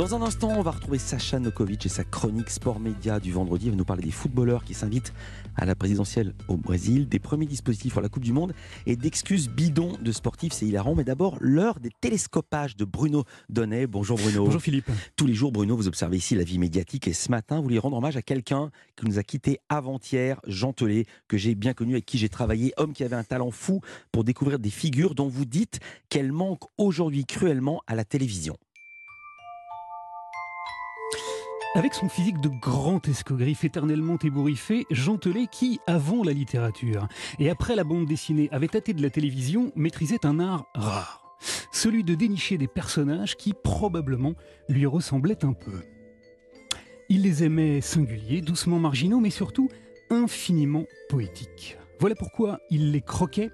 Dans 0.00 0.14
un 0.14 0.22
instant, 0.22 0.48
on 0.56 0.62
va 0.62 0.70
retrouver 0.70 0.96
Sacha 0.96 1.38
Nokovic 1.38 1.84
et 1.84 1.90
sa 1.90 2.04
chronique 2.04 2.48
Sport 2.48 2.80
Média 2.80 3.20
du 3.20 3.32
vendredi. 3.32 3.66
Il 3.66 3.72
va 3.72 3.76
nous 3.76 3.84
parler 3.84 4.02
des 4.02 4.10
footballeurs 4.10 4.64
qui 4.64 4.72
s'invitent 4.72 5.12
à 5.56 5.66
la 5.66 5.74
présidentielle 5.74 6.32
au 6.48 6.56
Brésil, 6.56 7.06
des 7.06 7.18
premiers 7.18 7.44
dispositifs 7.44 7.92
pour 7.92 8.00
la 8.00 8.08
Coupe 8.08 8.24
du 8.24 8.32
Monde 8.32 8.54
et 8.86 8.96
d'excuses 8.96 9.50
bidons 9.50 9.98
de 10.00 10.10
sportifs. 10.10 10.54
C'est 10.54 10.64
hilarant. 10.64 10.94
Mais 10.94 11.04
d'abord, 11.04 11.36
l'heure 11.38 11.80
des 11.80 11.90
télescopages 12.00 12.76
de 12.76 12.86
Bruno 12.86 13.24
Donnet. 13.50 13.86
Bonjour 13.86 14.16
Bruno. 14.16 14.46
Bonjour 14.46 14.62
Philippe. 14.62 14.90
Tous 15.16 15.26
les 15.26 15.34
jours, 15.34 15.52
Bruno, 15.52 15.76
vous 15.76 15.86
observez 15.86 16.16
ici 16.16 16.34
la 16.34 16.44
vie 16.44 16.58
médiatique 16.58 17.06
et 17.06 17.12
ce 17.12 17.30
matin, 17.30 17.58
vous 17.58 17.64
voulez 17.64 17.78
rendre 17.78 17.98
hommage 17.98 18.16
à 18.16 18.22
quelqu'un 18.22 18.70
qui 18.96 19.04
nous 19.04 19.18
a 19.18 19.22
quitté 19.22 19.58
avant-hier, 19.68 20.40
Jean 20.46 20.72
Telet, 20.72 21.04
que 21.28 21.36
j'ai 21.36 21.54
bien 21.54 21.74
connu, 21.74 21.92
avec 21.92 22.06
qui 22.06 22.16
j'ai 22.16 22.30
travaillé, 22.30 22.72
homme 22.78 22.94
qui 22.94 23.04
avait 23.04 23.16
un 23.16 23.24
talent 23.24 23.50
fou 23.50 23.82
pour 24.12 24.24
découvrir 24.24 24.60
des 24.60 24.70
figures 24.70 25.14
dont 25.14 25.28
vous 25.28 25.44
dites 25.44 25.78
qu'elles 26.08 26.32
manquent 26.32 26.70
aujourd'hui 26.78 27.26
cruellement 27.26 27.82
à 27.86 27.94
la 27.94 28.06
télévision. 28.06 28.56
Avec 31.76 31.94
son 31.94 32.08
physique 32.08 32.40
de 32.40 32.48
grand 32.48 33.06
escogriffe 33.06 33.62
éternellement 33.62 34.18
ébouriffé, 34.18 34.86
Jean 34.90 35.18
Telet, 35.18 35.46
qui, 35.46 35.78
avant 35.86 36.24
la 36.24 36.32
littérature 36.32 37.06
et 37.38 37.48
après 37.48 37.76
la 37.76 37.84
bande 37.84 38.06
dessinée, 38.06 38.48
avait 38.50 38.66
tâté 38.66 38.92
de 38.92 39.00
la 39.00 39.08
télévision, 39.08 39.70
maîtrisait 39.76 40.26
un 40.26 40.40
art 40.40 40.66
rare. 40.74 41.36
Celui 41.70 42.02
de 42.02 42.16
dénicher 42.16 42.58
des 42.58 42.66
personnages 42.66 43.36
qui, 43.36 43.54
probablement, 43.54 44.34
lui 44.68 44.84
ressemblaient 44.84 45.44
un 45.44 45.52
peu. 45.52 45.84
Il 47.08 47.22
les 47.22 47.44
aimait 47.44 47.80
singuliers, 47.80 48.40
doucement 48.40 48.80
marginaux, 48.80 49.20
mais 49.20 49.30
surtout 49.30 49.68
infiniment 50.10 50.86
poétiques. 51.08 51.78
Voilà 52.00 52.16
pourquoi 52.16 52.58
il 52.70 52.90
les 52.90 53.00
croquait, 53.00 53.50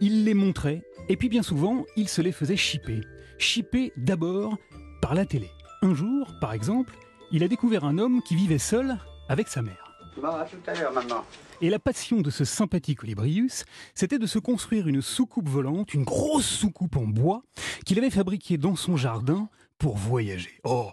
il 0.00 0.24
les 0.24 0.34
montrait, 0.34 0.80
et 1.10 1.18
puis 1.18 1.28
bien 1.28 1.42
souvent, 1.42 1.84
il 1.96 2.08
se 2.08 2.22
les 2.22 2.32
faisait 2.32 2.56
chipper. 2.56 3.02
Chipper 3.36 3.92
d'abord 3.98 4.56
par 5.02 5.14
la 5.14 5.26
télé. 5.26 5.50
Un 5.82 5.94
jour, 5.94 6.34
par 6.40 6.54
exemple, 6.54 6.94
il 7.30 7.42
a 7.42 7.48
découvert 7.48 7.84
un 7.84 7.98
homme 7.98 8.22
qui 8.22 8.34
vivait 8.34 8.58
seul 8.58 8.98
avec 9.28 9.48
sa 9.48 9.62
mère. 9.62 9.94
Bon, 10.16 10.28
à 10.28 10.44
tout 10.44 10.56
à 10.66 10.74
l'heure, 10.74 10.92
maman. 10.92 11.24
Et 11.60 11.70
la 11.70 11.78
passion 11.78 12.20
de 12.20 12.30
ce 12.30 12.44
sympathique 12.44 13.02
Olibrius, 13.02 13.64
c'était 13.94 14.18
de 14.18 14.26
se 14.26 14.38
construire 14.38 14.88
une 14.88 15.02
soucoupe 15.02 15.48
volante, 15.48 15.94
une 15.94 16.04
grosse 16.04 16.46
soucoupe 16.46 16.96
en 16.96 17.06
bois, 17.06 17.42
qu'il 17.84 17.98
avait 17.98 18.10
fabriquée 18.10 18.58
dans 18.58 18.76
son 18.76 18.96
jardin 18.96 19.48
pour 19.78 19.96
voyager. 19.96 20.58
Oh, 20.64 20.90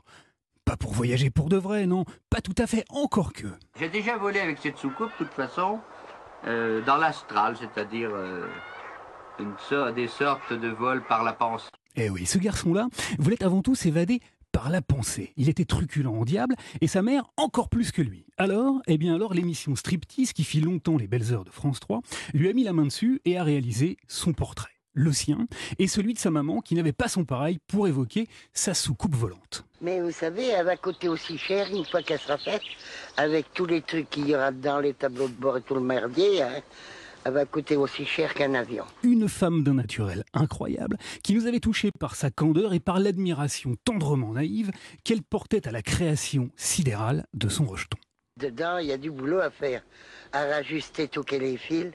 pas 0.64 0.78
pour 0.78 0.94
voyager 0.94 1.30
pour 1.30 1.50
de 1.50 1.58
vrai, 1.58 1.86
non, 1.86 2.06
pas 2.30 2.42
tout 2.42 2.56
à 2.58 2.68
fait, 2.68 2.86
encore 2.90 3.34
que. 3.34 3.48
J'ai 3.80 3.90
déjà 3.90 4.18
volé 4.18 4.40
avec 4.40 4.60
cette 4.60 4.78
soucoupe, 4.78 5.12
de 5.20 5.26
toute 5.26 5.34
façon, 5.34 5.80
euh, 6.46 6.82
dans 6.86 6.98
l'astral, 6.98 7.56
c'est-à-dire 7.58 8.10
euh, 8.14 8.48
une 9.40 9.94
des 9.94 10.08
sortes 10.08 10.54
de 10.54 10.70
vols 10.70 11.04
par 11.04 11.24
la 11.24 11.34
pensée. 11.34 11.70
Eh 11.96 12.10
oui, 12.10 12.26
ce 12.26 12.38
garçon-là 12.38 12.88
voulait 13.20 13.42
avant 13.44 13.62
tout 13.62 13.76
s'évader 13.76 14.20
par 14.56 14.70
la 14.70 14.82
pensée. 14.82 15.34
Il 15.36 15.50
était 15.50 15.66
truculent 15.66 16.14
en 16.14 16.24
diable, 16.24 16.56
et 16.80 16.88
sa 16.88 17.02
mère 17.02 17.26
encore 17.36 17.68
plus 17.68 17.92
que 17.92 18.02
lui. 18.02 18.26
Alors, 18.38 18.82
eh 18.88 18.98
bien 18.98 19.14
alors, 19.14 19.34
l'émission 19.34 19.76
Striptease, 19.76 20.32
qui 20.32 20.46
fit 20.46 20.62
longtemps 20.62 20.96
les 20.96 21.08
belles 21.08 21.34
heures 21.34 21.44
de 21.44 21.50
France 21.50 21.82
3, 21.82 22.00
lui 22.34 22.48
a 22.48 22.54
mis 22.54 22.64
la 22.64 22.72
main 22.72 22.86
dessus 22.86 23.20
et 23.26 23.38
a 23.38 23.44
réalisé 23.44 23.98
son 24.08 24.32
portrait. 24.32 24.72
Le 24.94 25.12
sien, 25.12 25.48
et 25.78 25.88
celui 25.88 26.14
de 26.14 26.20
sa 26.20 26.32
maman, 26.32 26.62
qui 26.62 26.74
n'avait 26.74 26.94
pas 26.94 27.10
son 27.10 27.26
pareil 27.26 27.60
pour 27.68 27.90
évoquer 27.90 28.30
sa 28.54 28.74
soucoupe 28.74 29.14
volante. 29.14 29.66
Mais 29.82 30.00
vous 30.00 30.12
savez, 30.12 30.48
elle 30.48 30.66
va 30.66 30.78
coûter 30.78 31.10
aussi 31.10 31.38
cher 31.38 31.68
une 31.76 31.84
fois 31.84 32.02
qu'elle 32.02 32.20
sera 32.20 32.38
faite, 32.38 32.62
avec 33.18 33.54
tous 33.54 33.66
les 33.66 33.82
trucs 33.82 34.10
qu'il 34.10 34.30
y 34.30 34.36
aura 34.36 34.54
dedans, 34.54 34.80
les 34.80 34.94
tableaux 34.94 35.28
de 35.28 35.34
bord 35.34 35.58
et 35.58 35.64
tout 35.64 35.76
le 35.76 35.82
merdier. 35.82 36.42
hein, 36.42 36.62
elle 37.26 37.34
va 37.34 37.46
coûter 37.46 37.76
aussi 37.76 38.06
cher 38.06 38.36
qu'un 38.36 38.54
avion. 38.54 38.86
Une 39.04 39.28
femme 39.28 39.64
d'un 39.64 39.74
naturel 39.74 40.24
incroyable, 40.34 40.98
qui 41.24 41.34
nous 41.34 41.48
avait 41.48 41.60
touchés 41.60 41.90
par 42.00 42.16
sa 42.16 42.30
candeur 42.30 42.74
et 42.74 42.80
par 42.80 43.00
l'admiration 43.00 43.76
tendrement 43.84 44.34
naïve 44.34 44.72
qu'elle 45.04 45.24
portait 45.24 45.68
à 45.68 45.72
la 45.72 45.82
création 45.82 46.52
sidérale 46.56 47.26
de 47.34 47.50
son 47.50 47.66
rejeton. 47.66 47.98
Dedans, 48.40 48.78
il 48.78 48.88
y 48.88 48.92
a 48.92 48.98
du 48.98 49.10
boulot 49.10 49.40
à 49.40 49.50
faire. 49.50 49.82
À 50.34 50.46
rajuster 50.46 51.08
tous 51.08 51.26
les 51.32 51.58
fils, 51.58 51.94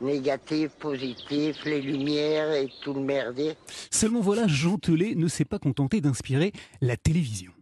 négatifs, 0.00 0.72
positifs, 0.80 1.64
les 1.64 1.80
lumières 1.80 2.52
et 2.52 2.68
tout 2.82 2.94
le 2.94 3.00
merdier. 3.00 3.54
Seulement 3.90 4.20
voilà, 4.20 4.48
Jean 4.48 4.78
Telet 4.78 5.14
ne 5.14 5.28
s'est 5.28 5.44
pas 5.44 5.60
contenté 5.60 6.00
d'inspirer 6.00 6.52
la 6.80 6.96
télévision. 6.96 7.52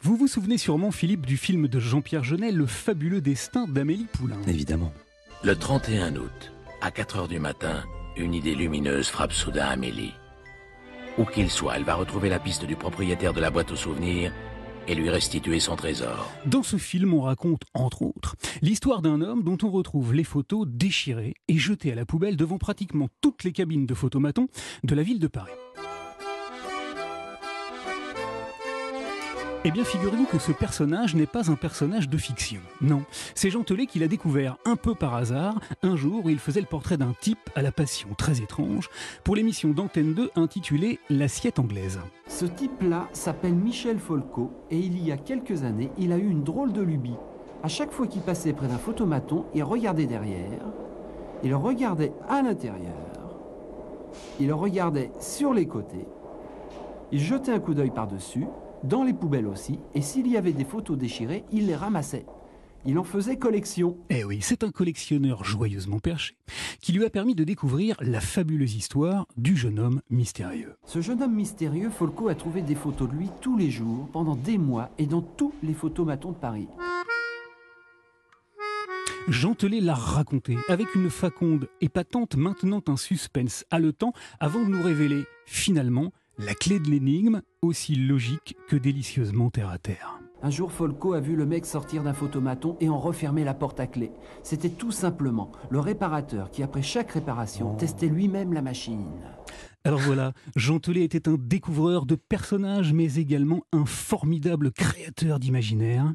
Vous 0.00 0.16
vous 0.16 0.28
souvenez 0.28 0.56
sûrement, 0.56 0.92
Philippe, 0.92 1.26
du 1.26 1.36
film 1.36 1.68
de 1.68 1.80
Jean-Pierre 1.80 2.24
Jeunet, 2.24 2.52
Le 2.52 2.66
fabuleux 2.66 3.20
destin 3.20 3.66
d'Amélie 3.66 4.06
Poulain. 4.12 4.40
Évidemment. 4.46 4.92
Le 5.42 5.54
31 5.54 6.16
août, 6.16 6.52
à 6.80 6.90
4 6.90 7.18
heures 7.18 7.28
du 7.28 7.38
matin, 7.38 7.84
une 8.16 8.34
idée 8.34 8.54
lumineuse 8.54 9.08
frappe 9.08 9.32
soudain 9.32 9.66
Amélie. 9.66 10.14
Où 11.18 11.24
qu'il 11.24 11.50
soit, 11.50 11.76
elle 11.76 11.84
va 11.84 11.94
retrouver 11.94 12.30
la 12.30 12.38
piste 12.38 12.64
du 12.64 12.74
propriétaire 12.74 13.34
de 13.34 13.40
la 13.40 13.50
boîte 13.50 13.70
aux 13.70 13.76
souvenirs 13.76 14.32
et 14.88 14.94
lui 14.94 15.10
restituer 15.10 15.60
son 15.60 15.76
trésor. 15.76 16.32
Dans 16.46 16.62
ce 16.62 16.78
film, 16.78 17.12
on 17.12 17.20
raconte, 17.20 17.62
entre 17.74 18.02
autres, 18.02 18.34
l'histoire 18.62 19.02
d'un 19.02 19.20
homme 19.20 19.44
dont 19.44 19.58
on 19.62 19.70
retrouve 19.70 20.14
les 20.14 20.24
photos 20.24 20.66
déchirées 20.66 21.34
et 21.48 21.58
jetées 21.58 21.92
à 21.92 21.96
la 21.96 22.06
poubelle 22.06 22.36
devant 22.36 22.58
pratiquement 22.58 23.08
toutes 23.20 23.44
les 23.44 23.52
cabines 23.52 23.86
de 23.86 23.94
photomatons 23.94 24.48
de 24.84 24.94
la 24.94 25.02
ville 25.02 25.20
de 25.20 25.28
Paris. 25.28 25.52
Eh 29.68 29.72
bien, 29.72 29.82
figurez-vous 29.82 30.26
que 30.26 30.38
ce 30.38 30.52
personnage 30.52 31.16
n'est 31.16 31.26
pas 31.26 31.50
un 31.50 31.56
personnage 31.56 32.08
de 32.08 32.16
fiction. 32.16 32.60
Non, 32.80 33.02
c'est 33.34 33.50
Jean 33.50 33.64
Telet 33.64 33.86
qui 33.86 33.98
l'a 33.98 34.06
découvert 34.06 34.58
un 34.64 34.76
peu 34.76 34.94
par 34.94 35.16
hasard, 35.16 35.58
un 35.82 35.96
jour 35.96 36.24
où 36.24 36.30
il 36.30 36.38
faisait 36.38 36.60
le 36.60 36.68
portrait 36.68 36.96
d'un 36.96 37.12
type 37.20 37.50
à 37.56 37.62
la 37.62 37.72
passion 37.72 38.10
très 38.16 38.40
étrange, 38.40 38.88
pour 39.24 39.34
l'émission 39.34 39.70
d'Antenne 39.70 40.14
2 40.14 40.30
intitulée 40.36 41.00
L'assiette 41.10 41.58
anglaise. 41.58 41.98
Ce 42.28 42.46
type-là 42.46 43.08
s'appelle 43.12 43.56
Michel 43.56 43.98
Folco 43.98 44.52
et 44.70 44.78
il 44.78 45.04
y 45.04 45.10
a 45.10 45.16
quelques 45.16 45.64
années, 45.64 45.90
il 45.98 46.12
a 46.12 46.16
eu 46.16 46.28
une 46.30 46.44
drôle 46.44 46.72
de 46.72 46.82
lubie. 46.82 47.16
À 47.64 47.68
chaque 47.68 47.90
fois 47.90 48.06
qu'il 48.06 48.22
passait 48.22 48.52
près 48.52 48.68
d'un 48.68 48.78
photomaton, 48.78 49.46
il 49.52 49.64
regardait 49.64 50.06
derrière, 50.06 50.62
il 51.42 51.52
regardait 51.56 52.12
à 52.28 52.40
l'intérieur, 52.40 52.94
il 54.38 54.52
regardait 54.52 55.10
sur 55.18 55.52
les 55.52 55.66
côtés, 55.66 56.06
il 57.10 57.18
jetait 57.18 57.50
un 57.50 57.58
coup 57.58 57.74
d'œil 57.74 57.90
par-dessus, 57.90 58.46
dans 58.84 59.02
les 59.02 59.14
poubelles 59.14 59.46
aussi, 59.46 59.78
et 59.94 60.02
s'il 60.02 60.26
y 60.28 60.36
avait 60.36 60.52
des 60.52 60.64
photos 60.64 60.96
déchirées, 60.98 61.44
il 61.52 61.66
les 61.66 61.76
ramassait. 61.76 62.26
Il 62.88 62.98
en 63.00 63.04
faisait 63.04 63.36
collection. 63.36 63.96
Eh 64.10 64.22
oui, 64.22 64.38
c'est 64.40 64.62
un 64.62 64.70
collectionneur 64.70 65.42
joyeusement 65.42 65.98
perché 65.98 66.36
qui 66.80 66.92
lui 66.92 67.04
a 67.04 67.10
permis 67.10 67.34
de 67.34 67.42
découvrir 67.42 67.96
la 68.00 68.20
fabuleuse 68.20 68.76
histoire 68.76 69.26
du 69.36 69.56
jeune 69.56 69.80
homme 69.80 70.02
mystérieux. 70.08 70.76
Ce 70.84 71.00
jeune 71.00 71.20
homme 71.20 71.34
mystérieux, 71.34 71.90
Folco 71.90 72.28
a 72.28 72.36
trouvé 72.36 72.62
des 72.62 72.76
photos 72.76 73.08
de 73.08 73.14
lui 73.14 73.28
tous 73.40 73.56
les 73.56 73.72
jours, 73.72 74.08
pendant 74.12 74.36
des 74.36 74.56
mois, 74.56 74.90
et 74.98 75.06
dans 75.06 75.22
tous 75.22 75.52
les 75.64 75.74
photomatons 75.74 76.30
de 76.30 76.36
Paris. 76.36 76.68
Jean 79.26 79.56
Telet 79.56 79.80
l'a 79.80 79.94
raconté 79.94 80.56
avec 80.68 80.94
une 80.94 81.10
faconde 81.10 81.68
épatante 81.80 82.36
maintenant 82.36 82.80
un 82.86 82.96
suspense 82.96 83.64
haletant 83.72 84.12
avant 84.38 84.62
de 84.62 84.68
nous 84.68 84.82
révéler 84.82 85.24
finalement 85.46 86.12
la 86.38 86.54
clé 86.54 86.78
de 86.78 86.90
l'énigme 86.90 87.40
aussi 87.62 87.94
logique 87.94 88.56
que 88.68 88.76
délicieusement 88.76 89.50
terre 89.50 89.70
à 89.70 89.78
terre. 89.78 90.20
Un 90.42 90.50
jour, 90.50 90.70
Folco 90.70 91.14
a 91.14 91.20
vu 91.20 91.34
le 91.34 91.46
mec 91.46 91.64
sortir 91.64 92.02
d'un 92.02 92.12
photomaton 92.12 92.76
et 92.80 92.90
en 92.90 92.98
refermer 92.98 93.42
la 93.42 93.54
porte 93.54 93.80
à 93.80 93.86
clé. 93.86 94.12
C'était 94.42 94.68
tout 94.68 94.92
simplement 94.92 95.50
le 95.70 95.80
réparateur 95.80 96.50
qui, 96.50 96.62
après 96.62 96.82
chaque 96.82 97.12
réparation, 97.12 97.74
testait 97.74 98.08
lui-même 98.08 98.52
la 98.52 98.60
machine. 98.60 99.06
Alors 99.84 100.00
voilà, 100.00 100.32
Jean 100.56 100.78
Telet 100.78 101.04
était 101.04 101.28
un 101.28 101.36
découvreur 101.38 102.06
de 102.06 102.16
personnages 102.16 102.92
mais 102.92 103.14
également 103.14 103.62
un 103.72 103.86
formidable 103.86 104.72
créateur 104.72 105.38
d'imaginaire. 105.38 106.12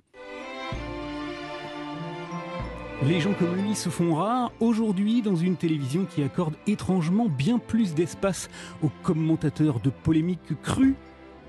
Les 3.07 3.19
gens 3.19 3.33
comme 3.33 3.55
lui 3.55 3.75
se 3.75 3.89
font 3.89 4.13
rares 4.13 4.51
aujourd'hui 4.59 5.23
dans 5.23 5.35
une 5.35 5.55
télévision 5.55 6.05
qui 6.05 6.21
accorde 6.21 6.53
étrangement 6.67 7.27
bien 7.29 7.57
plus 7.57 7.95
d'espace 7.95 8.47
aux 8.83 8.91
commentateurs 9.01 9.79
de 9.79 9.89
polémiques 9.89 10.59
crues 10.61 10.95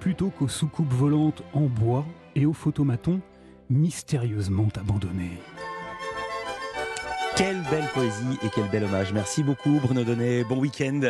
plutôt 0.01 0.31
qu'aux 0.31 0.49
soucoupes 0.49 0.93
volantes 0.93 1.43
en 1.53 1.63
bois 1.63 2.07
et 2.35 2.47
aux 2.47 2.55
photomatons 2.55 3.21
mystérieusement 3.69 4.69
abandonnés. 4.77 5.39
Quelle 7.37 7.63
belle 7.71 7.89
poésie 7.95 8.39
et 8.45 8.49
quel 8.55 8.69
bel 8.69 8.85
hommage. 8.85 9.13
Merci 9.13 9.43
beaucoup 9.43 9.79
Bruno 9.83 10.05
Donnet. 10.05 10.45
Bon 10.45 10.59
week-end. 10.59 11.01